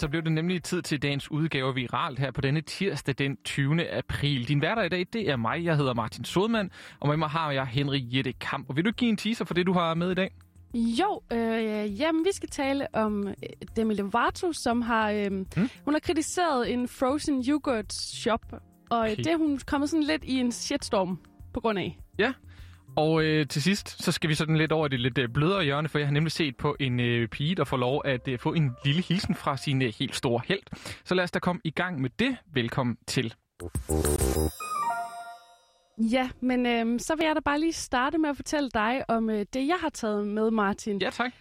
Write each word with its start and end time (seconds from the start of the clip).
så 0.00 0.08
blev 0.08 0.22
det 0.22 0.32
nemlig 0.32 0.62
tid 0.62 0.82
til 0.82 1.02
dagens 1.02 1.30
udgave 1.30 1.74
viralt 1.74 2.18
her 2.18 2.30
på 2.30 2.40
denne 2.40 2.60
tirsdag 2.60 3.14
den 3.18 3.36
20. 3.44 3.90
april. 3.90 4.48
Din 4.48 4.62
værter 4.62 4.82
i 4.82 4.88
dag, 4.88 5.06
det 5.12 5.30
er 5.30 5.36
mig. 5.36 5.64
Jeg 5.64 5.76
hedder 5.76 5.94
Martin 5.94 6.24
Sodman, 6.24 6.70
og 7.00 7.08
med 7.08 7.16
mig 7.16 7.28
har 7.28 7.50
jeg 7.50 7.66
Henrik 7.66 8.02
Jette 8.16 8.32
Kamp. 8.32 8.68
Og 8.68 8.76
vil 8.76 8.84
du 8.84 8.90
give 8.90 9.08
en 9.08 9.16
teaser 9.16 9.44
for 9.44 9.54
det, 9.54 9.66
du 9.66 9.72
har 9.72 9.94
med 9.94 10.10
i 10.10 10.14
dag? 10.14 10.30
Jo, 10.74 11.22
øh, 11.32 12.00
jamen 12.00 12.24
vi 12.24 12.30
skal 12.32 12.48
tale 12.48 12.94
om 12.94 13.28
øh, 13.28 13.34
Demi 13.76 13.94
Lovato, 13.94 14.52
som 14.52 14.82
har, 14.82 15.10
øh, 15.10 15.32
mm. 15.32 15.46
hun 15.84 15.94
har 15.94 16.00
kritiseret 16.00 16.72
en 16.72 16.88
frozen 16.88 17.44
yogurt 17.48 17.92
shop, 17.92 18.40
og 18.90 18.98
okay. 18.98 19.16
det 19.16 19.26
er 19.26 19.36
hun 19.36 19.60
kommet 19.66 19.90
sådan 19.90 20.04
lidt 20.04 20.24
i 20.24 20.34
en 20.34 20.52
shitstorm 20.52 21.18
på 21.54 21.60
grund 21.60 21.78
af. 21.78 21.98
Ja, 22.18 22.32
og 22.96 23.22
øh, 23.22 23.46
til 23.46 23.62
sidst, 23.62 24.04
så 24.04 24.12
skal 24.12 24.30
vi 24.30 24.34
sådan 24.34 24.56
lidt 24.56 24.72
over 24.72 24.88
det 24.88 25.00
lidt 25.00 25.18
øh, 25.18 25.28
blødere 25.28 25.64
hjørne, 25.64 25.88
for 25.88 25.98
jeg 25.98 26.06
har 26.06 26.12
nemlig 26.12 26.32
set 26.32 26.56
på 26.56 26.76
en 26.80 27.00
øh, 27.00 27.28
pige, 27.28 27.54
der 27.54 27.64
får 27.64 27.76
lov 27.76 28.02
at 28.04 28.28
øh, 28.28 28.38
få 28.38 28.52
en 28.52 28.70
lille 28.84 29.02
hilsen 29.02 29.34
fra 29.34 29.56
sin 29.56 29.82
øh, 29.82 29.92
helt 29.98 30.16
store 30.16 30.40
held. 30.46 30.62
Så 31.04 31.14
lad 31.14 31.24
os 31.24 31.30
da 31.30 31.38
komme 31.38 31.60
i 31.64 31.70
gang 31.70 32.00
med 32.00 32.10
det. 32.18 32.36
Velkommen 32.52 32.96
til. 33.06 33.34
Ja, 35.98 36.30
men 36.40 36.66
øh, 36.66 37.00
så 37.00 37.14
vil 37.16 37.24
jeg 37.26 37.34
da 37.34 37.40
bare 37.40 37.60
lige 37.60 37.72
starte 37.72 38.18
med 38.18 38.30
at 38.30 38.36
fortælle 38.36 38.70
dig 38.74 39.04
om 39.08 39.30
øh, 39.30 39.46
det, 39.52 39.66
jeg 39.66 39.76
har 39.80 39.88
taget 39.88 40.26
med, 40.26 40.50
Martin. 40.50 40.98
Ja, 41.02 41.10
tak. 41.10 41.32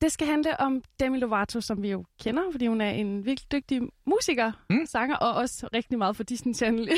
Det 0.00 0.12
skal 0.12 0.26
handle 0.26 0.60
om 0.60 0.82
Demi 1.00 1.18
Lovato, 1.18 1.60
som 1.60 1.82
vi 1.82 1.90
jo 1.90 2.04
kender, 2.22 2.42
fordi 2.52 2.66
hun 2.66 2.80
er 2.80 2.90
en 2.90 3.24
virkelig 3.24 3.52
dygtig 3.52 3.80
musiker, 4.06 4.52
mm. 4.70 4.86
sanger, 4.86 5.16
og 5.16 5.34
også 5.34 5.68
rigtig 5.74 5.98
meget 5.98 6.16
for 6.16 6.22
Disney 6.22 6.54
Channel. 6.54 6.88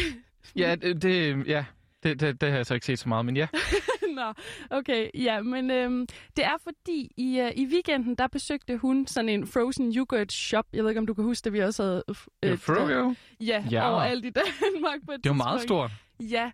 ja, 0.57 0.75
det, 0.83 1.03
det, 1.03 1.47
ja, 1.47 1.65
det, 2.03 2.21
det, 2.21 2.41
det 2.41 2.51
har 2.51 2.57
jeg 2.57 2.67
så 2.67 2.75
ikke 2.75 2.87
set 2.87 2.99
så 2.99 3.09
meget, 3.09 3.27
men 3.27 3.37
ja. 3.37 3.47
Nå, 4.19 4.33
okay, 4.71 5.11
ja, 5.15 5.41
men 5.43 5.71
øhm, 5.71 6.07
det 6.37 6.45
er 6.45 6.57
fordi, 6.63 7.11
i, 7.17 7.41
uh, 7.41 7.51
i 7.57 7.67
weekenden, 7.67 8.15
der 8.15 8.27
besøgte 8.27 8.77
hun 8.77 9.07
sådan 9.07 9.29
en 9.29 9.47
frozen 9.47 9.93
yogurt 9.97 10.33
shop. 10.33 10.67
Jeg 10.73 10.83
ved 10.85 10.91
ikke, 10.91 11.01
om 11.01 11.07
du 11.07 11.15
kan 11.15 11.25
huske, 11.25 11.45
det 11.45 11.53
vi 11.53 11.61
også 11.61 11.83
havde... 11.83 12.05
Øh, 12.09 12.17
ja, 12.43 12.55
Froyo? 12.55 13.15
Ja, 13.41 13.65
ja, 13.71 13.91
overalt 13.91 14.25
i 14.25 14.31
Danmark 14.31 15.01
på 15.07 15.13
et 15.13 15.25
Det 15.25 15.31
var 15.31 15.37
meget 15.37 15.61
stort. 15.61 15.91
Ja, 16.21 16.51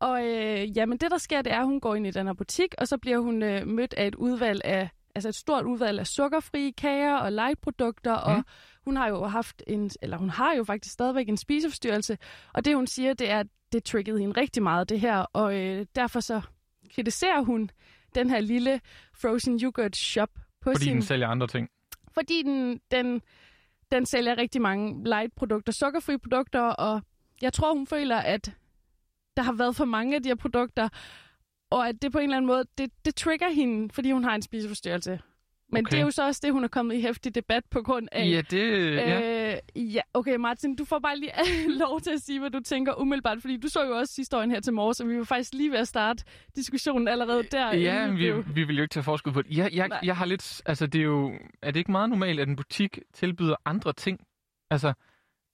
og 0.00 0.26
øh, 0.26 0.76
ja, 0.76 0.86
men 0.86 0.98
det 0.98 1.10
der 1.10 1.18
sker, 1.18 1.42
det 1.42 1.52
er, 1.52 1.60
at 1.60 1.66
hun 1.66 1.80
går 1.80 1.94
ind 1.94 2.06
i 2.06 2.10
den 2.10 2.26
her 2.26 2.34
butik, 2.34 2.74
og 2.78 2.88
så 2.88 2.98
bliver 2.98 3.18
hun 3.18 3.42
øh, 3.42 3.66
mødt 3.66 3.94
af 3.94 4.06
et 4.06 4.14
udvalg 4.14 4.60
af 4.64 4.90
altså 5.14 5.28
et 5.28 5.34
stort 5.34 5.64
udvalg 5.64 6.00
af 6.00 6.06
sukkerfrie 6.06 6.72
kager 6.72 7.16
og 7.16 7.32
lightprodukter, 7.32 8.14
mm. 8.14 8.32
og 8.32 8.44
hun 8.84 8.96
har 8.96 9.08
jo 9.08 9.24
haft 9.24 9.62
en, 9.66 9.90
eller 10.02 10.16
hun 10.16 10.30
har 10.30 10.54
jo 10.54 10.64
faktisk 10.64 10.92
stadigvæk 10.92 11.28
en 11.28 11.36
spiseforstyrrelse, 11.36 12.18
og 12.54 12.64
det 12.64 12.76
hun 12.76 12.86
siger, 12.86 13.14
det 13.14 13.30
er, 13.30 13.40
at 13.40 13.46
det 13.72 13.84
triggede 13.84 14.18
hende 14.18 14.40
rigtig 14.40 14.62
meget, 14.62 14.88
det 14.88 15.00
her, 15.00 15.18
og 15.18 15.60
øh, 15.60 15.86
derfor 15.94 16.20
så 16.20 16.40
kritiserer 16.94 17.40
hun 17.40 17.70
den 18.14 18.30
her 18.30 18.40
lille 18.40 18.80
frozen 19.14 19.60
yogurt 19.62 19.96
shop 19.96 20.30
på 20.60 20.72
Fordi 20.72 20.84
sin... 20.84 20.94
den 20.94 21.02
sælger 21.02 21.28
andre 21.28 21.46
ting? 21.46 21.68
Fordi 22.14 22.42
den, 22.42 22.80
den, 22.90 23.22
den 23.92 24.06
sælger 24.06 24.38
rigtig 24.38 24.62
mange 24.62 25.04
light-produkter, 25.04 25.72
sukkerfrie 25.72 26.18
produkter, 26.18 26.60
og 26.60 27.00
jeg 27.42 27.52
tror, 27.52 27.74
hun 27.74 27.86
føler, 27.86 28.16
at 28.16 28.54
der 29.36 29.42
har 29.42 29.52
været 29.52 29.76
for 29.76 29.84
mange 29.84 30.16
af 30.16 30.22
de 30.22 30.28
her 30.28 30.36
produkter, 30.36 30.88
og 31.70 31.88
at 31.88 32.02
det 32.02 32.12
på 32.12 32.18
en 32.18 32.24
eller 32.24 32.36
anden 32.36 32.46
måde, 32.46 32.64
det, 32.78 32.90
det 33.04 33.14
trigger 33.14 33.48
hende, 33.48 33.94
fordi 33.94 34.10
hun 34.10 34.24
har 34.24 34.34
en 34.34 34.42
spiseforstyrrelse. 34.42 35.20
Men 35.68 35.86
okay. 35.86 35.90
det 35.90 36.00
er 36.00 36.04
jo 36.04 36.10
så 36.10 36.26
også 36.26 36.40
det, 36.44 36.52
hun 36.52 36.64
er 36.64 36.68
kommet 36.68 36.94
i 36.94 37.00
hæftig 37.00 37.34
debat 37.34 37.64
på 37.70 37.82
grund 37.82 38.08
af. 38.12 38.30
Ja, 38.30 38.40
det... 38.50 38.94
Ja. 38.94 39.20
Øh, 39.20 39.35
ja, 39.76 40.00
okay, 40.14 40.36
Martin, 40.36 40.76
du 40.76 40.84
får 40.84 40.98
bare 40.98 41.18
lige 41.18 41.32
lov 41.84 42.00
til 42.00 42.10
at 42.10 42.20
sige, 42.20 42.40
hvad 42.40 42.50
du 42.50 42.60
tænker 42.60 43.00
umiddelbart, 43.00 43.38
fordi 43.40 43.56
du 43.56 43.68
så 43.68 43.84
jo 43.84 43.96
også 43.98 44.14
historien 44.16 44.50
her 44.50 44.60
til 44.60 44.72
morges, 44.72 45.00
og 45.00 45.08
vi 45.08 45.18
var 45.18 45.24
faktisk 45.24 45.54
lige 45.54 45.70
ved 45.70 45.78
at 45.78 45.88
starte 45.88 46.24
diskussionen 46.56 47.08
allerede 47.08 47.42
der. 47.42 47.74
Ja, 47.74 48.10
vi, 48.10 48.32
vi 48.54 48.64
vil 48.64 48.76
jo 48.76 48.82
ikke 48.82 48.92
tage 48.92 49.04
forskud 49.04 49.32
på 49.32 49.42
det. 49.42 49.56
Jeg, 49.56 49.70
jeg, 49.74 50.00
jeg 50.02 50.16
har 50.16 50.24
lidt... 50.24 50.62
Altså, 50.66 50.86
det 50.86 50.98
er 50.98 51.04
jo... 51.04 51.32
Er 51.62 51.70
det 51.70 51.76
ikke 51.76 51.90
meget 51.90 52.10
normalt, 52.10 52.40
at 52.40 52.48
en 52.48 52.56
butik 52.56 52.98
tilbyder 53.12 53.56
andre 53.64 53.92
ting? 53.92 54.20
Altså, 54.70 54.92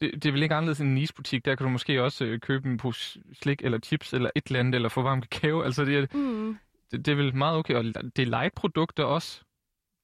det, 0.01 0.15
det 0.15 0.27
er 0.27 0.33
vel 0.33 0.43
ikke 0.43 0.55
anderledes 0.55 0.81
end 0.81 0.91
en 0.91 0.99
isbutik. 0.99 1.45
Der 1.45 1.55
kan 1.55 1.65
du 1.65 1.71
måske 1.71 2.03
også 2.03 2.25
øh, 2.25 2.41
købe 2.41 2.69
en 2.69 2.77
pose 2.77 3.21
slik 3.33 3.63
eller 3.63 3.79
chips 3.79 4.13
eller 4.13 4.31
et 4.37 4.47
eller 4.47 4.61
andet, 4.61 4.75
eller 4.75 4.89
få 4.89 5.03
varm 5.03 5.21
kakao. 5.21 5.63
Altså, 5.63 5.85
det 5.85 5.99
er, 5.99 6.07
mm. 6.17 6.59
det, 6.91 7.07
det 7.07 7.13
er 7.13 7.17
vel 7.17 7.37
meget 7.37 7.59
okay. 7.59 7.75
Og 7.75 7.85
det 7.85 8.19
er 8.19 8.27
light-produkter 8.27 9.05
også. 9.05 9.43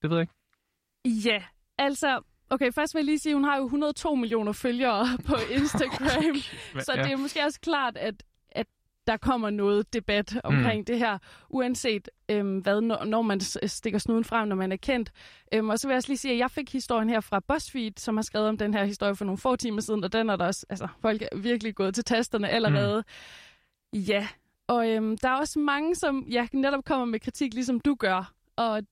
Det 0.02 0.10
ved 0.10 0.16
jeg 0.16 0.22
ikke. 0.22 1.28
Ja, 1.28 1.42
altså... 1.78 2.20
Okay, 2.50 2.72
først 2.72 2.94
vil 2.94 3.00
jeg 3.00 3.04
lige 3.04 3.18
sige, 3.18 3.30
at 3.30 3.36
hun 3.36 3.44
har 3.44 3.56
jo 3.56 3.64
102 3.64 4.14
millioner 4.14 4.52
følgere 4.52 5.06
på 5.28 5.34
Instagram. 5.58 6.06
okay. 6.06 6.80
Så 6.80 6.92
det 6.96 7.12
er 7.12 7.16
måske 7.16 7.44
også 7.44 7.60
klart, 7.60 7.96
at, 7.96 8.22
at 8.50 8.66
der 9.06 9.16
kommer 9.16 9.50
noget 9.50 9.92
debat 9.92 10.40
omkring 10.44 10.78
mm. 10.78 10.84
det 10.84 10.98
her, 10.98 11.18
uanset 11.48 12.08
øhm, 12.28 12.58
hvad, 12.58 12.80
når, 12.80 13.04
når 13.04 13.22
man 13.22 13.40
stikker 13.66 13.98
snuden 13.98 14.24
frem, 14.24 14.48
når 14.48 14.56
man 14.56 14.72
er 14.72 14.76
kendt. 14.76 15.12
Øhm, 15.54 15.68
og 15.68 15.78
så 15.78 15.88
vil 15.88 15.92
jeg 15.92 15.96
også 15.96 16.08
lige 16.08 16.18
sige, 16.18 16.32
at 16.32 16.38
jeg 16.38 16.50
fik 16.50 16.72
historien 16.72 17.08
her 17.10 17.20
fra 17.20 17.40
BuzzFeed, 17.40 17.92
som 17.96 18.16
har 18.16 18.22
skrevet 18.22 18.48
om 18.48 18.58
den 18.58 18.74
her 18.74 18.84
historie 18.84 19.16
for 19.16 19.24
nogle 19.24 19.38
få 19.38 19.56
timer 19.56 19.80
siden, 19.80 20.04
og 20.04 20.12
den 20.12 20.30
er 20.30 20.36
der 20.36 20.46
også, 20.46 20.66
altså 20.70 20.88
folk 21.00 21.22
er 21.22 21.36
virkelig 21.36 21.74
gået 21.74 21.94
til 21.94 22.04
tasterne 22.04 22.48
allerede. 22.48 23.04
Mm. 23.92 23.98
Ja, 23.98 24.28
og 24.66 24.88
øhm, 24.90 25.18
der 25.18 25.28
er 25.28 25.34
også 25.34 25.58
mange, 25.58 25.94
som 25.94 26.26
ja, 26.30 26.46
netop 26.52 26.84
kommer 26.84 27.04
med 27.06 27.20
kritik, 27.20 27.54
ligesom 27.54 27.80
du 27.80 27.94
gør. 27.94 28.32
Og 28.56 28.82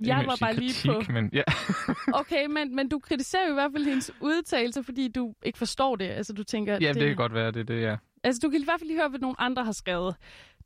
jeg 0.00 0.24
var 0.26 0.36
bare 0.40 0.54
kritik, 0.54 0.84
lige 0.84 1.04
på... 1.04 1.12
Men, 1.12 1.30
ja. 1.32 1.42
okay, 2.20 2.46
men, 2.46 2.76
men 2.76 2.88
du 2.88 2.98
kritiserer 2.98 3.46
jo 3.46 3.50
i 3.50 3.54
hvert 3.54 3.72
fald 3.72 3.84
hendes 3.84 4.10
udtalelse, 4.20 4.82
fordi 4.82 5.08
du 5.08 5.34
ikke 5.42 5.58
forstår 5.58 5.96
det. 5.96 6.08
Altså, 6.08 6.32
du 6.32 6.44
tænker... 6.44 6.78
Ja, 6.80 6.88
det, 6.88 6.94
det 6.94 7.06
kan 7.06 7.16
godt 7.16 7.34
være, 7.34 7.50
det 7.50 7.68
det, 7.68 7.82
ja. 7.82 7.96
Altså, 8.24 8.40
du 8.44 8.50
kan 8.50 8.60
i 8.60 8.64
hvert 8.64 8.80
fald 8.80 8.88
lige 8.88 8.98
høre, 8.98 9.08
hvad 9.08 9.20
nogle 9.20 9.40
andre 9.40 9.64
har 9.64 9.72
skrevet. 9.72 10.16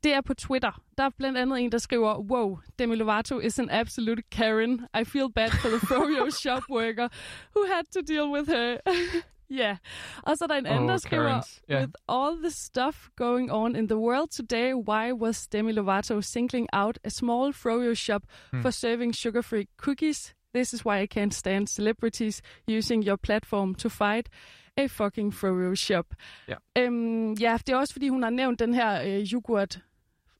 Det 0.03 0.13
er 0.13 0.21
på 0.21 0.33
Twitter. 0.33 0.81
Der 0.97 1.03
er 1.03 1.09
blandt 1.17 1.37
andet 1.37 1.59
en, 1.59 1.71
der 1.71 1.77
skriver, 1.77 2.19
Wow, 2.19 2.59
Demi 2.79 2.95
Lovato 2.95 3.39
is 3.39 3.59
an 3.59 3.69
absolute 3.69 4.23
Karen. 4.31 4.85
I 5.01 5.03
feel 5.03 5.27
bad 5.35 5.49
for 5.49 5.69
the 5.69 5.79
Froyo 5.87 6.29
shop 6.29 6.63
worker 6.69 7.07
who 7.55 7.65
had 7.75 7.83
to 7.93 8.01
deal 8.13 8.31
with 8.31 8.49
her. 8.49 8.77
Ja, 9.57 9.63
yeah. 9.63 9.77
og 10.23 10.37
så 10.37 10.43
er 10.43 10.47
der 10.47 10.55
en 10.55 10.65
anden, 10.65 10.83
oh, 10.83 10.89
der 10.89 10.97
skriver, 10.97 11.47
yeah. 11.71 11.81
With 11.81 11.93
all 12.07 12.37
the 12.37 12.51
stuff 12.51 13.09
going 13.15 13.51
on 13.51 13.75
in 13.75 13.87
the 13.87 13.97
world 13.97 14.29
today, 14.29 14.73
why 14.73 15.11
was 15.11 15.47
Demi 15.47 15.71
Lovato 15.71 16.21
singling 16.21 16.67
out 16.73 16.99
a 17.03 17.09
small 17.09 17.53
froyo 17.53 17.93
shop 17.93 18.21
hmm. 18.51 18.61
for 18.61 18.71
serving 18.71 19.15
sugar-free 19.15 19.67
cookies? 19.77 20.35
This 20.53 20.73
is 20.73 20.85
why 20.85 21.01
I 21.01 21.07
can't 21.07 21.33
stand 21.33 21.69
celebrities 21.69 22.41
using 22.67 23.07
your 23.07 23.17
platform 23.17 23.75
to 23.75 23.89
fight 23.89 24.29
a 24.77 24.87
fucking 24.87 25.33
froyo 25.33 25.75
shop. 25.75 26.05
Ja. 26.47 26.55
Øhm, 26.77 27.33
ja, 27.33 27.57
det 27.67 27.73
er 27.73 27.77
også, 27.77 27.93
fordi 27.93 28.09
hun 28.09 28.23
har 28.23 28.29
nævnt 28.29 28.59
den 28.59 28.73
her 28.73 29.01
øh, 29.01 29.33
yoghurt 29.33 29.79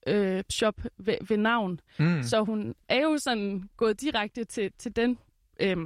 øh, 0.07 0.43
shop 0.49 0.81
ved, 0.97 1.15
ved 1.27 1.37
navn. 1.37 1.79
Mm. 1.99 2.23
Så 2.23 2.43
hun 2.43 2.75
er 2.89 3.01
jo 3.01 3.17
sådan 3.17 3.69
gået 3.77 4.01
direkte 4.01 4.43
til, 4.43 4.71
til 4.77 4.95
den... 4.95 5.17
Øh, 5.59 5.77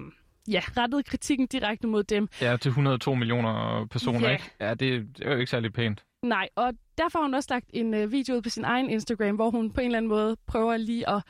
ja, 0.48 0.62
rettet 0.78 1.06
kritikken 1.06 1.48
direkte 1.48 1.88
mod 1.88 2.04
dem. 2.04 2.30
Ja, 2.42 2.58
til 2.58 2.70
102 2.70 3.14
millioner 3.14 3.86
personer, 3.92 4.28
ja. 4.28 4.34
ikke? 4.34 4.52
Ja, 4.60 4.70
det, 4.70 5.18
det 5.18 5.26
er 5.26 5.32
jo 5.32 5.38
ikke 5.38 5.52
særlig 5.52 5.74
pænt. 5.74 6.04
Nej, 6.24 6.50
og 6.56 6.74
derfor 6.98 7.20
har 7.20 7.24
hun 7.24 7.34
også 7.34 7.48
lagt 7.54 7.66
en 7.74 7.94
uh, 7.94 8.12
video 8.12 8.36
ud 8.36 8.42
på 8.42 8.50
sin 8.50 8.66
egen 8.66 8.90
Instagram, 8.90 9.36
hvor 9.36 9.50
hun 9.50 9.72
på 9.72 9.82
en 9.82 9.86
eller 9.86 9.98
anden 9.98 10.10
måde 10.10 10.38
prøver 10.48 10.78
lige 10.78 11.10
at 11.10 11.24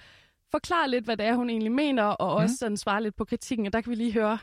forklare 0.51 0.89
lidt, 0.89 1.05
hvad 1.05 1.17
det 1.17 1.25
er, 1.25 1.35
hun 1.35 1.49
egentlig 1.49 1.71
mener, 1.71 2.03
og 2.03 2.39
mm. 2.39 2.43
også 2.43 2.55
sådan 2.57 2.77
svare 2.77 3.03
lidt 3.03 3.15
på 3.15 3.25
kritikken. 3.25 3.65
Og 3.65 3.73
der 3.73 3.81
kan 3.81 3.89
vi 3.89 3.95
lige 3.95 4.13
høre 4.13 4.37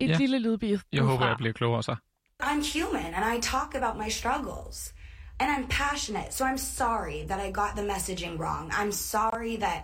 et 0.00 0.08
ja. 0.08 0.16
lille 0.18 0.38
lydbid. 0.38 0.78
Jeg 0.92 1.02
håber, 1.02 1.26
jeg 1.26 1.36
bliver 1.36 1.52
klogere 1.52 1.82
så. 1.82 1.96
I'm 2.42 2.62
human, 2.78 3.14
and 3.14 3.38
I 3.38 3.40
talk 3.40 3.74
about 3.74 3.96
my 4.06 4.10
struggles. 4.10 4.94
And 5.40 5.50
I'm 5.50 5.68
passionate, 5.68 6.34
so 6.34 6.44
I'm 6.44 6.58
sorry 6.58 7.26
that 7.28 7.40
I 7.48 7.52
got 7.52 7.70
the 7.76 7.86
messaging 7.92 8.38
wrong. 8.38 8.72
I'm 8.72 8.92
sorry 8.92 9.56
that 9.56 9.80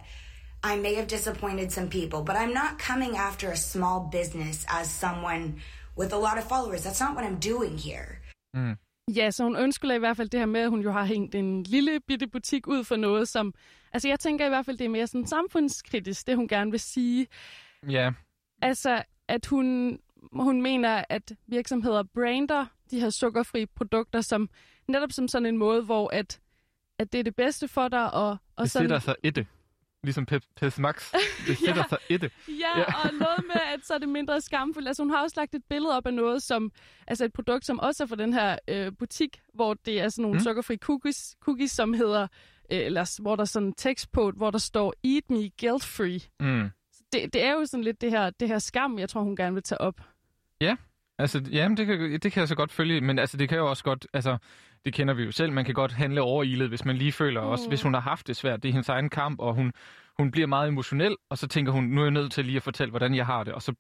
I 0.65 0.77
may 0.77 0.95
have 0.95 1.07
disappointed 1.07 1.71
some 1.71 1.89
people, 1.89 2.21
but 2.25 2.37
I'm 2.37 2.53
not 2.53 2.79
coming 2.79 3.17
after 3.17 3.51
a 3.51 3.57
small 3.57 4.09
business 4.13 4.67
as 4.69 4.87
someone 4.91 5.61
with 5.99 6.13
a 6.13 6.19
lot 6.19 6.39
of 6.39 6.45
followers. 6.45 6.83
That's 6.83 7.01
not 7.01 7.15
what 7.17 7.25
I'm 7.25 7.39
doing 7.53 7.79
here. 7.79 8.09
Mm. 8.55 8.77
Ja, 9.15 9.31
så 9.31 9.45
hun 9.45 9.57
ønsker 9.57 9.93
i 9.93 9.99
hvert 9.99 10.17
fald 10.17 10.29
det 10.29 10.41
her 10.41 10.47
med, 10.47 10.61
at 10.61 10.71
hun 10.71 10.81
jo 10.81 10.93
har 10.93 11.05
hængt 11.05 11.35
en 11.35 11.63
lille 11.63 12.01
bitte 12.01 12.27
butik 12.27 12.67
ud 12.67 12.85
for 12.85 12.97
noget, 12.97 13.29
som... 13.29 13.55
Altså, 13.93 14.09
jeg 14.09 14.21
tænker 14.21 14.47
i 14.47 14.49
hvert 14.49 14.67
fald, 14.67 14.79
det 14.79 14.85
er 14.85 14.89
mere 14.89 15.07
sådan 15.07 15.27
samfundskritisk, 15.27 16.27
det 16.27 16.37
hun 16.37 16.49
gerne 16.49 16.71
vil 16.71 16.81
sige. 16.81 17.27
Ja. 17.89 18.13
Altså, 18.63 19.03
at 19.29 19.47
hun, 19.47 19.99
hun 20.33 20.63
mener, 20.63 21.05
at 21.09 21.33
virksomheder 21.47 22.03
brander 22.15 22.67
de 22.91 23.01
her 23.01 23.11
sukkerfri 23.11 23.67
produkter 23.67 24.21
som 24.21 24.49
netop 24.89 25.13
som 25.13 25.29
sådan 25.29 25.47
en 25.47 25.57
måde, 25.57 25.83
hvor 25.83 26.15
at, 26.15 26.41
at 26.99 27.13
det 27.13 27.19
er 27.19 27.25
det 27.25 27.37
bedste 27.37 27.69
for 27.69 27.89
dig. 27.89 28.13
Og, 28.15 28.37
og 28.57 28.65
det 28.65 28.71
sådan, 28.71 28.85
sætter 28.85 28.99
sig 28.99 29.15
i 29.23 29.31
det. 29.31 29.47
Ligesom 30.03 30.27
Pep, 30.27 30.43
Max. 30.79 31.13
Det 31.47 31.59
sætter 31.67 31.83
ja, 31.83 31.89
sig 31.89 31.99
i 32.09 32.17
det. 32.17 32.33
Ja, 32.49 32.79
ja, 32.79 32.85
og 32.85 33.15
noget 33.15 33.45
med, 33.47 33.61
at 33.75 33.87
så 33.87 33.95
er 33.95 33.99
det 33.99 34.09
mindre 34.09 34.41
skamfuldt. 34.41 34.89
Altså 34.89 35.03
hun 35.03 35.11
har 35.11 35.23
også 35.23 35.35
lagt 35.41 35.55
et 35.55 35.63
billede 35.71 35.97
op 35.97 36.07
af 36.07 36.15
noget, 36.15 36.43
som, 36.43 36.73
altså 37.07 37.25
et 37.25 37.33
produkt, 37.33 37.67
som 37.67 37.81
også 37.81 38.03
er 38.03 38.07
fra 38.07 38.17
den 38.17 38.33
her 38.33 38.59
øh, 38.69 38.93
butik, 38.99 39.41
hvor 39.55 39.75
det 39.75 40.01
er 40.01 40.09
sådan 40.09 40.23
nogle 40.23 40.39
mm. 40.39 40.45
sukkerfri 40.45 40.77
cookies, 40.77 41.37
cookies, 41.41 41.71
som 41.71 41.95
hedder, 41.95 42.23
øh, 42.73 42.79
eller 42.79 43.21
hvor 43.23 43.37
der 43.37 43.41
er 43.41 43.47
sådan 43.47 43.69
en 43.69 43.75
tekst 43.75 44.13
på, 44.13 44.31
hvor 44.31 44.51
der 44.51 44.59
står, 44.59 44.95
eat 45.05 45.31
me 45.31 45.51
guilt 45.61 45.85
free. 45.85 46.21
Mm. 46.41 46.71
Det, 47.13 47.33
det 47.33 47.45
er 47.45 47.53
jo 47.53 47.67
sådan 47.67 47.85
lidt 47.85 48.01
det 48.01 48.11
her, 48.11 48.31
det 48.31 48.49
her 48.49 48.59
skam, 48.59 48.99
jeg 48.99 49.09
tror, 49.09 49.23
hun 49.23 49.37
gerne 49.37 49.55
vil 49.55 49.63
tage 49.63 49.81
op. 49.81 50.01
Ja, 50.61 50.77
Altså, 51.19 51.43
jamen, 51.53 51.77
det 51.77 51.87
kan, 51.87 52.21
det 52.21 52.33
kan 52.33 52.41
jeg 52.41 52.49
så 52.49 52.55
godt 52.55 52.73
følge, 52.73 53.01
men 53.01 53.19
altså, 53.19 53.37
det 53.37 53.49
kan 53.49 53.59
jo 53.59 53.71
også 53.71 53.85
godt, 53.85 54.07
altså, 54.13 54.39
det 54.85 54.95
kender 54.95 55.15
vi 55.15 55.23
jo 55.23 55.31
selv, 55.33 55.53
man 55.53 55.65
kan 55.65 55.75
godt 55.75 55.93
handle 55.93 56.23
overilet, 56.23 56.69
hvis 56.69 56.85
man 56.85 56.97
lige 56.97 57.13
føler 57.13 57.41
mm. 57.41 57.47
også, 57.49 57.69
hvis 57.69 57.83
hun 57.83 57.95
har 57.95 58.01
haft 58.01 58.27
det 58.27 58.37
svært, 58.37 58.63
det 58.63 58.69
er 58.69 58.73
hendes 58.73 58.89
egen 58.89 59.11
kamp, 59.11 59.41
og 59.41 59.55
hun, 59.55 59.73
hun 60.19 60.31
bliver 60.31 60.47
meget 60.47 60.69
emotionel, 60.69 61.17
og 61.31 61.39
så 61.39 61.47
tænker 61.49 61.73
hun, 61.73 61.85
nu 61.85 62.01
er 62.01 62.05
jeg 62.05 62.11
nødt 62.11 62.33
til 62.33 62.45
lige 62.45 62.57
at 62.57 62.63
fortælle, 62.63 62.91
hvordan 62.91 63.15
jeg 63.15 63.27
har 63.27 63.45
det, 63.45 63.53
og 63.53 63.63
så 63.63 63.75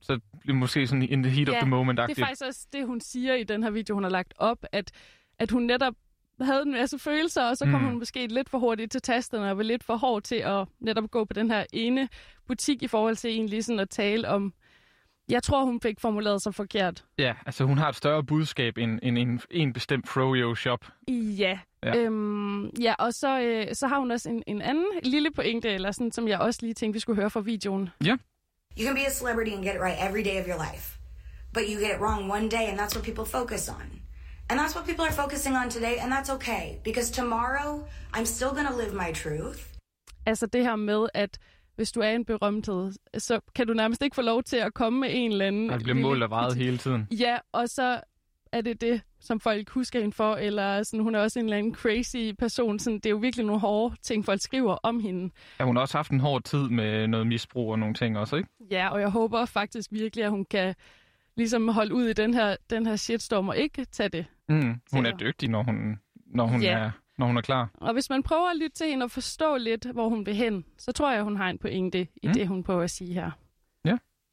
så 0.00 0.12
det 0.42 0.48
er 0.50 0.52
måske 0.54 0.86
sådan 0.86 1.02
in 1.02 1.22
the 1.22 1.32
heat 1.32 1.48
Ja, 1.48 1.54
of 1.54 1.60
the 1.60 1.70
moment 1.70 1.98
Det 1.98 2.18
er 2.18 2.24
faktisk 2.24 2.44
også 2.46 2.66
det, 2.72 2.86
hun 2.86 3.00
siger 3.00 3.34
i 3.34 3.44
den 3.44 3.62
her 3.62 3.70
video, 3.70 3.94
hun 3.94 4.02
har 4.02 4.10
lagt 4.10 4.34
op, 4.36 4.64
at, 4.72 4.92
at 5.38 5.50
hun 5.50 5.62
netop 5.62 5.94
havde 6.40 6.62
en 6.62 6.72
masse 6.72 6.98
følelser, 6.98 7.42
og 7.42 7.56
så 7.56 7.64
kom 7.64 7.80
Mm. 7.80 7.86
hun 7.86 7.98
måske 7.98 8.26
lidt 8.26 8.48
for 8.48 8.58
hurtigt 8.58 8.92
til 8.92 9.02
tasterne 9.02 9.50
og 9.50 9.56
var 9.56 9.62
lidt 9.62 9.84
for 9.84 9.96
hård 9.96 10.22
til 10.22 10.34
at 10.34 10.68
netop 10.80 11.10
gå 11.10 11.24
på 11.24 11.32
den 11.32 11.50
her 11.50 11.64
ene 11.72 12.08
butik 12.46 12.82
i 12.82 12.86
forhold 12.86 13.16
til 13.16 13.30
egentlig 13.30 13.64
sådan 13.64 13.80
at 13.80 13.90
tale 13.90 14.28
om... 14.28 14.52
Jeg 15.28 15.42
tror, 15.42 15.64
hun 15.64 15.80
fik 15.80 16.00
formuleret 16.00 16.42
sig 16.42 16.54
forkert. 16.54 17.04
Ja, 17.18 17.34
altså 17.46 17.64
hun 17.64 17.78
har 17.78 17.88
et 17.88 17.96
større 17.96 18.24
budskab 18.24 18.78
end, 18.78 18.98
end 19.02 19.18
en, 19.18 19.40
en 19.50 19.72
bestemt 19.72 20.08
froyo-shop. 20.08 20.86
Ja. 21.08 21.58
Ja. 21.82 21.88
Ja, 21.88 21.96
øhm, 21.96 22.66
ja 22.66 22.94
og 22.98 23.14
så, 23.14 23.40
øh, 23.40 23.74
så 23.74 23.86
har 23.86 23.98
hun 23.98 24.10
også 24.10 24.28
en, 24.28 24.42
en 24.46 24.62
anden 24.62 24.84
lille 25.02 25.30
pointe, 25.30 25.68
eller 25.68 25.92
sådan, 25.92 26.12
som 26.12 26.28
jeg 26.28 26.38
også 26.38 26.58
lige 26.62 26.74
tænkte, 26.74 26.94
vi 26.94 27.00
skulle 27.00 27.20
høre 27.20 27.30
fra 27.30 27.40
videoen. 27.40 27.88
You 28.78 28.84
can 28.86 28.94
be 28.94 29.06
a 29.06 29.10
celebrity 29.10 29.52
and 29.56 29.62
get 29.64 29.74
it 29.74 29.80
right 29.80 29.98
every 30.08 30.22
day 30.22 30.40
of 30.40 30.46
your 30.46 30.60
life, 30.70 30.98
but 31.54 31.62
you 31.68 31.80
get 31.80 31.90
it 31.96 32.00
wrong 32.00 32.30
one 32.30 32.48
day, 32.48 32.64
and 32.70 32.78
that's 32.80 32.94
what 32.96 33.04
people 33.04 33.24
focus 33.24 33.68
on. 33.68 33.86
And 34.50 34.60
that's 34.60 34.74
what 34.76 34.86
people 34.86 35.04
are 35.04 35.16
focusing 35.24 35.56
on 35.56 35.70
today, 35.70 35.96
and 36.02 36.12
that's 36.12 36.30
okay 36.36 36.64
because 36.84 37.10
tomorrow 37.20 37.68
I'm 38.14 38.24
still 38.24 38.52
gonna 38.58 38.76
live 38.82 38.92
my 38.94 39.12
truth. 39.12 39.58
Altså 40.26 40.46
det 40.46 40.62
her 40.62 40.76
med, 40.76 41.06
at 41.14 41.38
hvis 41.78 41.92
du 41.92 42.00
er 42.00 42.10
en 42.10 42.24
berømthed, 42.24 42.92
så 43.18 43.40
kan 43.54 43.66
du 43.66 43.72
nærmest 43.74 44.02
ikke 44.02 44.14
få 44.14 44.22
lov 44.22 44.42
til 44.42 44.56
at 44.56 44.74
komme 44.74 45.00
med 45.00 45.08
en 45.12 45.32
eller 45.32 45.46
anden... 45.46 45.70
Og 45.70 45.76
det 45.78 45.84
bliver 45.84 45.98
målt 45.98 46.22
og 46.22 46.30
vejet 46.30 46.56
hele 46.56 46.78
tiden. 46.78 47.06
Ja, 47.10 47.36
og 47.52 47.68
så 47.68 48.00
er 48.52 48.60
det 48.60 48.80
det, 48.80 49.00
som 49.20 49.40
folk 49.40 49.70
husker 49.70 50.00
hende 50.00 50.14
for, 50.14 50.34
eller 50.34 50.82
sådan, 50.82 51.00
hun 51.02 51.14
er 51.14 51.18
også 51.20 51.38
en 51.38 51.44
eller 51.44 51.56
anden 51.56 51.74
crazy 51.74 52.32
person. 52.38 52.78
Sådan, 52.78 52.96
det 52.96 53.06
er 53.06 53.10
jo 53.10 53.16
virkelig 53.16 53.46
nogle 53.46 53.60
hårde 53.60 53.96
ting, 54.02 54.24
folk 54.24 54.40
skriver 54.42 54.74
om 54.82 55.00
hende. 55.00 55.30
Ja, 55.60 55.64
hun 55.64 55.76
har 55.76 55.80
også 55.80 55.98
haft 55.98 56.10
en 56.10 56.20
hård 56.20 56.42
tid 56.42 56.68
med 56.68 57.06
noget 57.08 57.26
misbrug 57.26 57.70
og 57.72 57.78
nogle 57.78 57.94
ting 57.94 58.18
også, 58.18 58.36
ikke? 58.36 58.48
Ja, 58.70 58.88
og 58.88 59.00
jeg 59.00 59.08
håber 59.10 59.44
faktisk 59.44 59.88
virkelig, 59.92 60.24
at 60.24 60.30
hun 60.30 60.44
kan 60.44 60.74
ligesom 61.36 61.68
holde 61.68 61.94
ud 61.94 62.04
i 62.04 62.12
den 62.12 62.34
her, 62.34 62.56
den 62.70 62.86
her 62.86 62.96
shitstorm 62.96 63.48
og 63.48 63.56
ikke 63.56 63.84
tage 63.84 64.08
det. 64.08 64.26
Mm. 64.48 64.74
Hun 64.92 65.06
er 65.06 65.16
dygtig, 65.16 65.48
når 65.48 65.62
hun, 65.62 65.98
når 66.26 66.46
hun, 66.46 66.62
Ja. 66.62 66.72
er, 66.78 66.90
når 67.18 67.26
hun 67.26 67.36
er 67.36 67.40
klar. 67.42 67.68
Og 67.74 67.92
hvis 67.92 68.10
man 68.10 68.22
prøver 68.22 68.50
at 68.50 68.56
lytte 68.56 68.76
til 68.76 68.86
hende 68.86 69.04
og 69.04 69.10
forstå 69.10 69.56
lidt, 69.56 69.86
hvor 69.92 70.08
hun 70.08 70.26
vil 70.26 70.34
hen, 70.34 70.64
så 70.78 70.92
tror 70.92 71.12
jeg, 71.12 71.22
hun 71.22 71.36
har 71.36 71.50
en 71.50 71.58
pointe 71.58 72.00
i 72.00 72.26
Mm. 72.26 72.32
det, 72.32 72.48
hun 72.48 72.62
prøver 72.64 72.82
at 72.82 72.90
sige 72.90 73.14
her. 73.14 73.30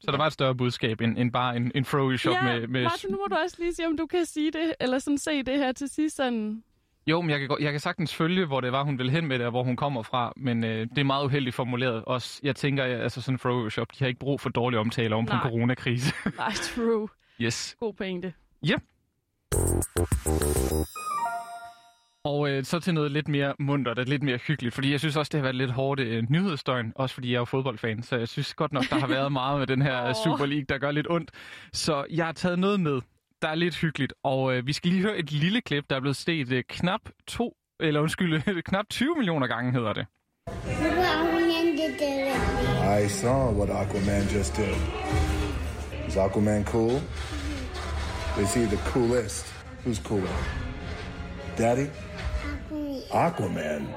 Så 0.00 0.10
der 0.10 0.16
var 0.18 0.26
et 0.26 0.32
større 0.32 0.54
budskab 0.54 1.00
end, 1.00 1.18
end 1.18 1.32
bare 1.32 1.56
en, 1.56 1.72
en 1.74 1.84
froyo-shop 1.84 2.34
ja, 2.34 2.42
med... 2.42 2.66
med 2.68 2.82
Martin, 2.82 3.10
nu 3.10 3.16
må 3.16 3.24
du 3.30 3.34
også 3.44 3.56
lige 3.58 3.74
sige, 3.74 3.86
om 3.86 3.96
du 3.96 4.06
kan 4.06 4.24
sige 4.26 4.50
det, 4.50 4.74
eller 4.80 4.98
sådan 4.98 5.18
se 5.18 5.42
det 5.42 5.58
her 5.58 5.72
til 5.72 5.88
sidst. 5.88 6.16
Sådan... 6.16 6.62
Jo, 7.06 7.20
men 7.20 7.30
jeg 7.30 7.38
kan, 7.40 7.56
jeg 7.60 7.70
kan 7.70 7.80
sagtens 7.80 8.14
følge, 8.14 8.46
hvor 8.46 8.60
det 8.60 8.72
var, 8.72 8.82
hun 8.84 8.98
ville 8.98 9.12
hen 9.12 9.26
med 9.26 9.38
det, 9.38 9.46
og 9.46 9.50
hvor 9.50 9.62
hun 9.62 9.76
kommer 9.76 10.02
fra, 10.02 10.32
men 10.36 10.64
øh, 10.64 10.86
det 10.90 10.98
er 10.98 11.04
meget 11.04 11.24
uheldigt 11.24 11.54
formuleret. 11.56 12.04
Også, 12.04 12.40
jeg 12.42 12.56
tænker, 12.56 12.84
at 12.84 12.90
altså 12.90 13.20
sådan 13.22 13.34
en 13.34 13.38
froyo-shop, 13.38 13.88
de 13.92 13.96
har 13.98 14.06
ikke 14.06 14.20
brug 14.20 14.40
for 14.40 14.48
dårlige 14.48 14.80
omtaler 14.80 15.16
om 15.16 15.26
på 15.26 15.32
en 15.32 15.36
Nej. 15.36 15.50
coronakrise. 15.50 16.12
Nej, 16.36 16.52
true. 16.52 17.08
yes. 17.44 17.76
God 17.80 17.92
pointe. 17.92 18.32
Og 22.26 22.50
øh, 22.50 22.64
så 22.64 22.80
til 22.80 22.94
noget 22.94 23.10
lidt 23.12 23.28
mere 23.28 23.54
muntert 23.58 23.98
og 23.98 24.04
lidt 24.04 24.22
mere 24.22 24.36
hyggeligt, 24.36 24.74
fordi 24.74 24.92
jeg 24.92 25.00
synes 25.00 25.16
også, 25.16 25.30
det 25.30 25.38
har 25.38 25.42
været 25.42 25.54
lidt 25.54 25.70
hårdt 25.70 26.00
øh, 26.00 26.24
nyhedsdøgn, 26.28 26.92
også 26.94 27.14
fordi 27.14 27.28
jeg 27.28 27.34
er 27.34 27.40
jo 27.40 27.44
fodboldfan, 27.44 28.02
så 28.02 28.16
jeg 28.16 28.28
synes 28.28 28.54
godt 28.54 28.72
nok, 28.72 28.90
der 28.90 28.96
har 28.96 29.06
været 29.06 29.32
meget 29.32 29.58
med 29.58 29.66
den 29.66 29.82
her 29.82 30.08
oh. 30.08 30.14
Super 30.24 30.46
League, 30.46 30.64
der 30.68 30.78
gør 30.78 30.90
lidt 30.90 31.06
ondt. 31.10 31.30
Så 31.72 32.04
jeg 32.10 32.24
har 32.24 32.32
taget 32.32 32.58
noget 32.58 32.80
med, 32.80 33.00
der 33.42 33.48
er 33.48 33.54
lidt 33.54 33.76
hyggeligt, 33.76 34.12
og 34.24 34.54
øh, 34.54 34.66
vi 34.66 34.72
skal 34.72 34.90
lige 34.90 35.02
høre 35.02 35.18
et 35.18 35.32
lille 35.32 35.60
klip, 35.60 35.84
der 35.90 35.96
er 35.96 36.00
blevet 36.00 36.16
set 36.16 36.52
øh, 36.52 36.62
knap 36.68 37.00
to, 37.26 37.56
eller 37.80 38.00
undskyld, 38.00 38.42
knap 38.70 38.84
20 38.90 39.14
millioner 39.16 39.46
gange 39.46 39.72
hedder 39.72 39.92
det. 39.92 40.06
Look 40.46 40.96
what 40.98 41.08
Aquaman 41.16 41.76
did 41.76 41.98
to 41.98 43.04
I 43.04 43.08
saw 43.08 43.50
what 43.58 43.70
Aquaman 43.70 44.22
just 44.34 44.56
did. 44.56 44.76
Is 46.08 46.16
Aquaman 46.16 46.64
cool? 46.64 46.96
Is 48.42 48.54
he 48.54 48.64
the 48.64 48.80
coolest? 48.92 49.46
Who's 49.84 50.00
cooler? 50.08 50.36
Daddy? 51.58 52.05
Aquaman. 53.12 53.88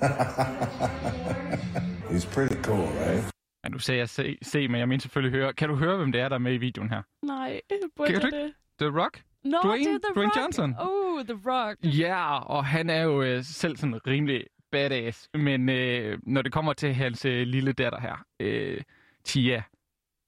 He's 2.10 2.24
pretty 2.34 2.54
cool, 2.62 2.86
right? 2.86 3.24
Ja, 3.64 3.68
nu 3.68 3.78
sagde 3.78 3.98
jeg 4.00 4.08
se, 4.08 4.36
se, 4.42 4.68
men 4.68 4.78
jeg 4.80 4.88
mener 4.88 5.00
selvfølgelig 5.00 5.40
høre. 5.40 5.52
Kan 5.52 5.68
du 5.68 5.76
høre, 5.76 5.96
hvem 5.96 6.12
det 6.12 6.20
er, 6.20 6.28
der 6.28 6.34
er 6.36 6.40
med 6.40 6.54
i 6.54 6.56
videoen 6.56 6.90
her? 6.90 7.02
Nej, 7.22 7.60
burde 7.96 8.12
Kan 8.12 8.20
du 8.20 8.26
ikke? 8.26 8.38
det? 8.42 8.52
The 8.80 9.00
Rock? 9.00 9.22
Nå, 9.44 9.58
Dwayne- 9.64 9.78
det 9.78 9.86
er 9.94 9.98
The 10.04 10.14
Dwayne 10.14 10.30
Rock. 10.30 10.36
Johnson. 10.42 10.74
Oh, 10.80 11.24
The 11.24 11.38
Rock. 11.50 11.76
Ja, 11.98 12.38
og 12.38 12.64
han 12.66 12.90
er 12.90 13.02
jo 13.02 13.22
øh, 13.22 13.42
selv 13.44 13.76
sådan 13.76 14.06
rimelig 14.06 14.44
badass. 14.72 15.28
Men 15.34 15.68
øh, 15.68 16.18
når 16.22 16.42
det 16.42 16.52
kommer 16.52 16.72
til 16.72 16.94
hans 16.94 17.24
øh, 17.24 17.46
lille 17.46 17.72
datter 17.72 18.00
her, 18.00 18.24
øh, 18.40 18.80
Tia, 19.24 19.62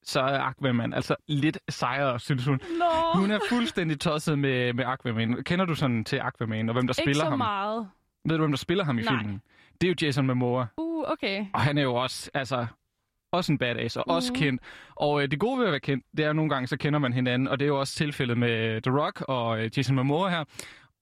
så 0.08 0.20
er 0.20 0.38
Aquaman 0.40 0.94
altså 0.94 1.16
lidt 1.28 1.58
sejere, 1.68 2.20
synes 2.20 2.44
hun. 2.46 2.60
Nå, 2.78 3.20
Hun 3.20 3.30
er 3.30 3.38
fuldstændig 3.48 4.00
tosset 4.00 4.38
med, 4.38 4.72
med 4.72 4.84
Aquaman. 4.84 5.42
Kender 5.44 5.64
du 5.64 5.74
sådan 5.74 6.04
til 6.04 6.16
Aquaman, 6.16 6.68
og 6.68 6.72
hvem 6.72 6.86
der 6.86 6.92
ikke 6.92 7.02
spiller 7.02 7.24
så 7.24 7.30
ham? 7.30 7.38
meget. 7.38 7.88
Ved 8.24 8.36
du, 8.36 8.42
hvem 8.42 8.50
der 8.52 8.56
spiller 8.58 8.84
ham 8.84 8.98
i 8.98 9.02
Nej. 9.02 9.18
filmen? 9.18 9.42
Det 9.80 9.86
er 9.88 9.90
jo 10.00 10.06
Jason 10.06 10.26
Momoa. 10.26 10.66
Uh, 10.76 11.04
okay. 11.12 11.46
Og 11.54 11.60
han 11.60 11.78
er 11.78 11.82
jo 11.82 11.94
også, 11.94 12.30
altså, 12.34 12.66
også 13.32 13.52
en 13.52 13.58
badass, 13.58 13.96
og 13.96 14.04
også 14.08 14.32
Mhm. 14.32 14.38
kendt. 14.42 14.62
Og 14.96 15.22
øh, 15.22 15.30
det 15.30 15.40
gode 15.40 15.58
ved 15.58 15.66
at 15.66 15.70
være 15.72 15.80
kendt, 15.80 16.04
det 16.16 16.24
er 16.24 16.30
at 16.30 16.36
nogle 16.36 16.50
gange, 16.50 16.66
så 16.66 16.76
kender 16.76 16.98
man 16.98 17.12
hinanden, 17.12 17.48
og 17.48 17.58
det 17.60 17.64
er 17.64 17.68
jo 17.68 17.80
også 17.80 17.94
tilfældet 17.94 18.38
med 18.38 18.82
The 18.82 18.98
Rock 19.00 19.20
og 19.28 19.60
øh, 19.64 19.70
Jason 19.76 19.96
Momoa 19.96 20.28
her. 20.30 20.44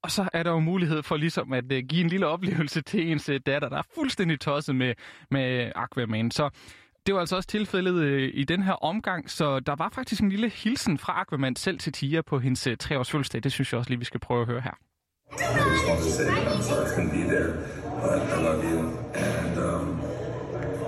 Og 0.03 0.11
så 0.11 0.29
er 0.33 0.43
der 0.43 0.51
jo 0.51 0.59
mulighed 0.61 1.03
for 1.03 1.17
ligesom 1.17 1.53
at 1.53 1.73
øh, 1.73 1.83
give 1.89 2.01
en 2.05 2.09
lille 2.09 2.27
oplevelse 2.27 2.81
til 2.83 3.11
ens 3.13 3.29
øh, 3.29 3.41
datter, 3.47 3.69
der 3.69 3.79
er 3.79 3.83
fuldstændig 3.95 4.41
tosset 4.41 4.77
med, 4.77 4.95
med 5.31 5.73
Aquaman. 5.75 6.31
Så 6.31 6.51
det 7.07 7.15
var 7.15 7.21
altså 7.21 7.37
også 7.37 7.49
tilfældet 7.49 7.95
øh, 7.95 8.31
i 8.35 8.45
den 8.45 8.63
her 8.63 8.73
omgang, 8.73 9.31
så 9.31 9.61
der 9.61 9.75
var 9.79 9.91
faktisk 9.95 10.23
en 10.23 10.29
lille 10.29 10.49
hilsen 10.49 10.99
fra 10.99 11.21
Aquaman 11.21 11.57
selv 11.57 11.79
til 11.79 11.93
Tia 11.93 12.23
på 12.23 12.39
hendes 12.39 12.67
øh, 12.67 12.77
treårs 12.77 13.11
fødselsdag. 13.11 13.43
Det 13.43 13.53
synes 13.53 13.73
jeg 13.73 13.79
også 13.79 13.91
lige, 13.91 13.99
vi 13.99 14.05
skal 14.05 14.21
prøve 14.21 14.41
at 14.41 14.47
høre 14.47 14.61
her. 14.61 14.73
I 15.31 15.37
I'm 15.37 16.63
sorry 16.63 16.87
couldn't 16.87 17.11
be 17.11 17.25
there, 17.35 17.53
but 18.03 18.19
I 18.35 18.43
love 18.43 18.63
you, 18.73 18.79
and 19.15 19.59
um, 19.59 20.01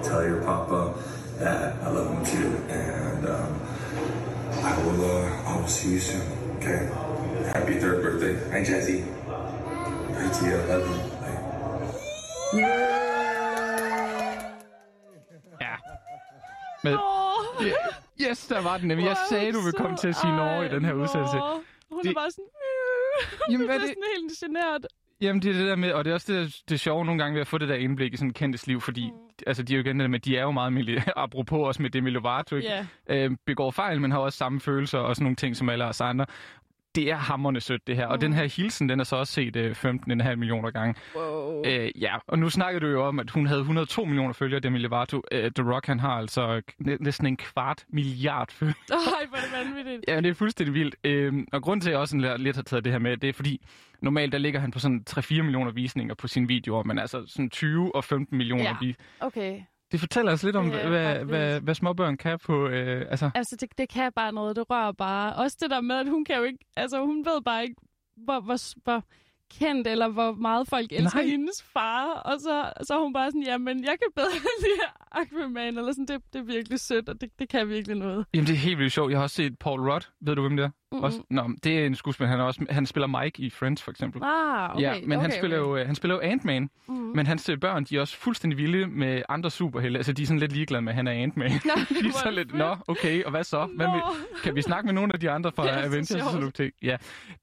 tell 0.02 0.22
your 0.30 0.42
papa 0.42 0.80
that 1.40 1.74
I 1.82 1.88
love 1.96 2.08
him 2.14 2.24
too, 2.24 2.50
and 2.70 3.22
um, 3.36 3.52
I 4.70 4.74
will 4.84 5.00
uh, 5.04 5.50
I 5.50 5.56
will 5.58 5.68
see 5.68 5.92
you 5.94 6.00
soon. 6.00 6.22
Okay. 6.56 6.88
Happy 7.54 7.74
third 7.82 8.02
birthday. 8.02 8.34
Hi, 8.52 8.60
Jazzy. 8.64 8.98
Hi, 10.18 10.28
Tia. 10.36 10.56
I 10.62 10.76
love 10.76 10.88
you. 10.88 11.00
Bye. 11.22 12.60
Ja. 12.60 13.27
Med, 16.85 16.94
Åh, 16.94 17.66
yeah, 17.66 18.30
yes, 18.30 18.47
der 18.47 18.62
var 18.62 18.78
den 18.78 18.88
nemlig. 18.88 19.06
Jeg 19.06 19.16
sagde, 19.28 19.52
du 19.52 19.61
ville 19.61 19.73
komme 19.73 19.97
til 19.97 20.08
at 20.08 20.16
sige 20.16 20.37
Norge 20.37 20.66
i 20.66 20.68
den 20.68 20.85
her 20.85 20.92
udsendelse. 20.92 21.37
Nå. 21.37 21.61
Hun 21.90 22.02
Det- 22.02 22.11
er 22.11 22.14
bare 22.14 22.30
sådan... 22.30 22.44
Jamen, 23.50 23.66
Jamen, 23.66 23.68
det 23.68 23.75
er 23.75 23.78
det? 23.78 23.88
sådan 23.88 24.02
helt 24.16 24.32
genert. 24.40 24.87
Jamen, 25.20 25.42
det 25.42 25.50
er 25.50 25.58
det 25.58 25.66
der 25.66 25.76
med, 25.76 25.92
og 25.92 26.04
det 26.04 26.11
er 26.11 26.14
også 26.14 26.32
det, 26.32 26.56
det 26.68 26.80
sjove 26.80 27.04
nogle 27.04 27.23
gange 27.23 27.35
ved 27.35 27.40
at 27.40 27.47
få 27.47 27.58
det 27.58 27.68
der 27.68 27.75
indblik 27.75 28.12
i 28.14 28.16
sådan 28.16 28.28
en 28.28 28.32
kendtes 28.35 28.66
liv, 28.66 28.80
fordi 28.80 29.11
Mm. 29.11 29.16
altså, 29.47 29.62
de 29.62 29.73
er 29.73 29.76
jo 29.76 29.80
igen 29.85 29.97
det 29.99 30.04
der 30.04 30.08
med, 30.08 30.18
de 30.20 30.37
er 30.37 30.42
jo 30.42 30.50
meget, 30.50 30.73
mili- 30.73 31.11
apropos 31.16 31.66
også 31.66 31.82
med 31.82 31.90
Demi 31.90 32.11
Lovato, 32.11 32.56
ikke? 32.56 32.68
Ja. 32.68 32.87
Øh, 33.25 33.30
begår 33.47 33.70
fejl, 33.70 34.00
men 34.00 34.11
har 34.11 34.18
også 34.18 34.38
samme 34.38 34.61
følelser 34.61 34.99
og 34.99 35.16
sådan 35.16 35.25
nogle 35.25 35.37
ting 35.37 35.56
som 35.56 35.68
alle 35.68 35.85
os 35.85 36.00
andre. 36.00 36.26
Det 36.95 37.11
er 37.11 37.16
hammerne 37.16 37.61
sødt, 37.61 37.87
det 37.87 37.97
her. 37.97 38.07
Og 38.07 38.14
Mm. 38.14 38.21
den 38.21 38.33
her 38.33 38.45
hilsen, 38.45 38.88
den 38.88 39.00
er 39.00 39.04
så 39.04 39.16
også 39.16 39.33
set 39.33 39.57
øh, 39.57 39.71
15,5 39.76 40.35
millioner 40.37 40.71
gange. 40.71 40.95
Wow. 41.16 41.62
Øh, 41.66 41.90
ja, 42.02 42.14
og 42.26 42.38
nu 42.38 42.50
snakkede 42.50 42.87
du 42.87 42.90
jo 42.90 43.04
om, 43.07 43.18
at 43.18 43.30
hun 43.30 43.47
havde 43.47 43.61
102 43.61 44.04
millioner 44.04 44.33
følgere, 44.33 44.61
Demi 44.61 44.78
Lovato. 44.78 45.23
Øh, 45.33 45.50
The 45.57 45.73
Rock, 45.73 45.87
han 45.87 46.00
har 46.00 46.11
altså 46.12 46.62
næ- 46.78 46.97
næsten 47.00 47.26
en 47.26 47.37
kvart 47.37 47.85
milliard 47.88 48.52
følgere. 48.52 48.75
Ej, 48.90 49.26
hvor 49.28 49.37
er 49.37 49.40
det 49.42 49.66
vanvittigt. 49.68 50.04
Ja, 50.09 50.16
det 50.21 50.26
er 50.30 50.35
fuldstændig 50.35 50.75
vildt. 50.75 50.97
Øhm, 51.04 51.47
og 51.52 51.62
grunden 51.62 51.80
til, 51.80 51.88
at 51.90 51.92
jeg 51.92 52.00
også 52.00 52.37
lidt 52.38 52.57
har 52.57 52.62
taget 52.62 52.85
det 52.85 52.92
her 52.92 52.99
med, 52.99 53.16
det 53.16 53.28
er 53.28 53.33
fordi, 53.33 53.66
normalt 54.02 54.33
der 54.33 54.38
ligger 54.38 54.61
han 54.61 54.71
på 54.71 54.78
sådan 54.78 55.04
3-4 55.11 55.42
millioner 55.42 55.71
visninger 55.71 56.14
på 56.14 56.28
sine 56.28 56.49
videoer, 56.49 56.83
men 56.83 56.99
altså 56.99 57.25
sådan 57.26 57.50
20 57.50 57.95
og 57.95 58.04
15 58.04 58.37
millioner. 58.38 58.62
Ja. 58.64 58.76
Ja. 58.83 58.92
Okay. 59.21 59.61
Det 59.92 60.00
fortæller 60.00 60.33
os 60.33 60.42
lidt 60.42 60.57
om, 60.57 60.71
er 60.71 60.88
hvad, 60.88 61.25
hvad, 61.25 61.61
hvad 61.61 61.75
småbørn 61.75 62.16
kan 62.16 62.38
på... 62.38 62.68
Øh, 62.68 63.07
altså, 63.11 63.30
Altså, 63.35 63.57
det, 63.61 63.78
det 63.78 63.88
kan 63.88 64.12
bare 64.12 64.33
noget. 64.33 64.57
Det 64.57 64.71
rører 64.71 64.92
bare. 64.92 65.37
Også 65.37 65.57
det 65.61 65.71
der 65.71 65.80
med, 65.80 65.97
at 65.97 66.09
hun 66.09 66.25
kan 66.25 66.37
jo 66.37 66.42
ikke... 66.42 66.59
Altså, 66.76 67.00
hun 67.00 67.25
ved 67.25 67.42
bare 67.45 67.62
ikke, 67.62 67.75
hvor, 68.16 68.40
hvor, 68.40 68.59
hvor 68.85 69.02
kendt, 69.61 69.88
eller 69.88 70.09
hvor 70.09 70.33
meget 70.33 70.69
folk 70.69 70.93
elsker 70.93 71.21
Nej. 71.21 71.28
hendes 71.28 71.62
far. 71.73 72.05
Og 72.05 72.40
så, 72.40 72.73
så 72.83 72.95
er 72.95 73.02
hun 73.02 73.12
bare 73.12 73.31
sådan, 73.31 73.43
jamen, 73.43 73.85
jeg 73.85 73.97
kan 74.02 74.09
bedre 74.17 74.35
lide 74.64 74.81
Aquaman, 75.11 75.78
eller 75.78 75.93
sådan. 75.93 76.07
Det, 76.07 76.23
det 76.33 76.38
er 76.38 76.45
virkelig 76.45 76.81
sødt, 76.81 77.09
og 77.09 77.21
det, 77.21 77.31
det 77.38 77.49
kan 77.49 77.69
virkelig 77.69 77.97
noget. 77.97 78.26
jamen, 78.35 78.47
det 78.47 78.52
er 78.52 78.59
helt 78.59 78.78
vildt 78.78 78.93
sjovt. 78.93 79.11
Jeg 79.11 79.19
har 79.19 79.23
også 79.23 79.37
set 79.37 79.59
Paul 79.59 79.90
Rudd. 79.90 80.05
Ved 80.21 80.37
du, 80.37 80.43
hvem 80.43 80.57
det 80.57 80.64
er? 80.64 80.71
Mm-mm. 80.93 81.05
Også, 81.05 81.23
nå, 81.31 81.50
det 81.64 81.78
er 81.78 81.87
en 81.87 81.95
skuespiller. 81.95 82.31
Han, 82.31 82.40
er 82.40 82.45
også, 82.45 82.67
han 82.71 82.87
spiller 82.87 83.23
Mike 83.23 83.43
i 83.43 83.50
Friends, 83.50 83.83
for 83.83 83.90
eksempel. 83.90 84.23
Ah, 84.25 84.71
okay. 84.71 84.83
ja, 84.83 84.95
men 85.02 85.12
okay, 85.12 85.21
han, 85.21 85.33
spiller 85.33 85.61
okay. 85.61 85.71
jo, 85.71 85.76
øh, 85.76 85.87
han 85.87 85.95
spiller 85.95 86.14
jo 86.14 86.21
Ant-Man. 86.21 86.71
Mm. 86.88 86.95
Men 86.95 87.26
hans 87.26 87.49
øh, 87.49 87.59
børn, 87.61 87.85
de 87.85 87.97
er 87.97 88.00
også 88.00 88.17
fuldstændig 88.17 88.59
vilde 88.59 88.87
med 88.87 89.23
andre 89.28 89.50
superhelte. 89.50 89.99
Altså, 89.99 90.12
de 90.12 90.23
er 90.23 90.26
sådan 90.26 90.40
lidt 90.40 90.52
ligeglade 90.52 90.83
med, 90.83 90.93
at 90.93 90.97
han 90.97 91.07
er 91.07 91.12
Ant-Man. 91.12 91.50
Nå, 91.50 91.59
de 91.61 91.99
er 91.99 92.02
hvor 92.02 92.11
så 92.11 92.26
det 92.26 92.35
lidt, 92.35 92.55
nå, 92.55 92.76
okay, 92.88 93.25
og 93.25 93.31
hvad 93.31 93.45
så? 93.45 93.69
Hvad 93.76 93.87
Nå. 93.87 94.00
kan 94.43 94.55
vi 94.55 94.62
snakke 94.62 94.87
med 94.87 94.95
nogle 94.95 95.12
af 95.14 95.21
de 95.21 95.31
andre 95.31 95.52
fra 95.52 95.69
er 95.69 95.85
Avengers 95.85 96.09
sådan? 96.09 96.73
Ja, 96.83 96.97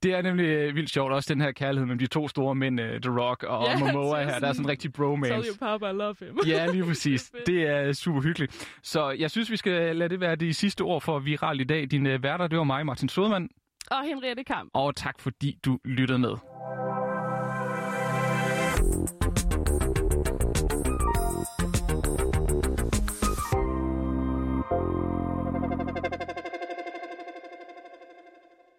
det 0.04 0.14
er 0.14 0.22
nemlig 0.22 0.46
øh, 0.46 0.76
vildt 0.76 0.90
sjovt. 0.90 1.14
Også 1.14 1.34
den 1.34 1.42
her 1.42 1.52
kærlighed 1.52 1.88
mellem 1.96 2.00
de 2.00 2.14
to 2.14 2.28
store 2.28 2.56
mænd, 2.56 2.80
øh, 2.80 3.02
The 3.02 3.20
Rock 3.20 3.44
og 3.44 3.66
Ja, 3.68 3.80
Momoa 3.80 4.20
er 4.22 4.24
her. 4.24 4.40
Der 4.40 4.48
er 4.48 4.54
sådan 4.54 4.66
en 4.66 4.70
rigtig 4.70 4.94
bromance. 4.94 5.34
Tell 5.34 5.46
your 5.48 5.58
papa 5.68 5.90
I 5.90 5.94
love 5.94 6.16
him. 6.20 6.40
Ja, 6.48 6.66
lige 6.72 6.84
præcis. 6.92 7.32
Det 7.46 7.62
er 7.70 7.76
er 7.76 7.94
super 7.94 8.22
hyggeligt. 8.22 8.70
Så 8.84 9.10
jeg 9.10 9.32
synes, 9.32 9.52
vi 9.52 9.58
skal 9.58 9.96
lade 9.96 10.10
det 10.10 10.20
være 10.20 10.36
de 10.36 10.54
sidste 10.54 10.82
ord 10.82 11.02
for 11.02 11.20
Viral 11.20 11.60
i 11.60 11.64
dag. 11.64 11.92
Din 11.92 12.06
øh, 12.08 12.24
værter, 12.24 12.48
det 12.48 12.58
var 12.58 12.64
mig, 12.64 12.86
Martin 12.86 13.10
Sodemann. 13.10 13.50
Og 13.92 14.04
Henriette 14.06 14.44
Kamp. 14.44 14.70
Og 14.74 14.96
tak 14.96 15.20
fordi 15.20 15.58
du 15.66 15.80
lyttede 15.86 16.20
med. 16.20 16.36